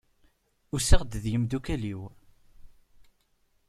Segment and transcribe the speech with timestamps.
[0.73, 2.01] Usiɣ-d d yimdukal-iw.